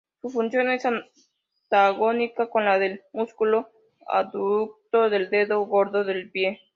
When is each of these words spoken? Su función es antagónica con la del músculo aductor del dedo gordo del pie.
Su 0.19 0.31
función 0.31 0.71
es 0.71 0.83
antagónica 0.83 2.49
con 2.49 2.65
la 2.65 2.79
del 2.79 3.03
músculo 3.13 3.69
aductor 4.07 5.11
del 5.11 5.29
dedo 5.29 5.63
gordo 5.67 6.03
del 6.03 6.31
pie. 6.31 6.59